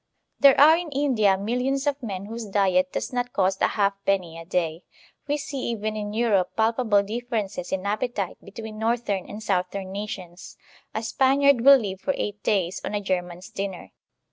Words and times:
There 0.39 0.59
are 0.59 0.75
in 0.75 0.89
India 0.91 1.37
millions 1.37 1.85
of 1.85 2.01
men 2.01 2.25
whose 2.25 2.47
diet 2.47 2.91
does 2.91 3.13
not 3.13 3.33
cost 3.33 3.61
a 3.61 3.67
half 3.67 3.93
penny 4.03 4.35
a 4.39 4.45
day. 4.45 4.83
We 5.27 5.37
see 5.37 5.59
even 5.69 5.95
in 5.95 6.11
Europe 6.11 6.55
palpa 6.57 6.89
ble 6.89 7.03
differences 7.03 7.71
in 7.71 7.85
appetite 7.85 8.39
between 8.43 8.79
northern 8.79 9.29
and 9.29 9.43
south 9.43 9.75
em 9.75 9.91
nations. 9.91 10.57
A 10.95 11.03
Spaniard 11.03 11.61
will 11.61 11.77
live 11.77 12.01
for 12.01 12.15
eight 12.17 12.41
days 12.41 12.81
on 12.83 12.95
a 12.95 12.99
German's 12.99 13.51
dinner. 13.51 13.91